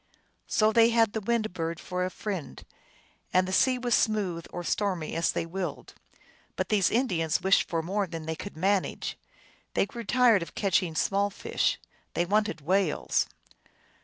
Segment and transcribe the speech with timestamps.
[0.47, 2.63] So they had the Wind Bird for a friend,
[3.31, 5.93] and the sea was smooth or stormy as they willed.
[6.55, 9.15] But these Indians wished for more than they could manage.
[9.75, 11.77] They grew tired of catching small fish;
[12.15, 13.27] they wanted whales.